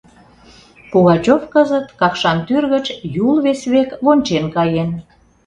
Пугачев 0.91 1.41
кызыт 1.53 1.85
Какшан 1.99 2.37
тӱр 2.47 2.63
гыч 2.73 2.85
Юл 3.27 3.35
вес 3.45 3.61
век 3.73 3.89
вончен 4.05 4.45
каен. 4.55 4.89